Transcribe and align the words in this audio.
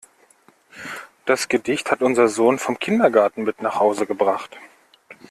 Das 1.27 1.47
Gedicht 1.47 1.91
hat 1.91 2.01
unser 2.01 2.27
Sohn 2.27 2.57
vom 2.57 2.79
Kindergarten 2.79 3.43
mit 3.43 3.61
nach 3.61 3.75
Hause 3.79 4.07
gebracht. 4.07 4.57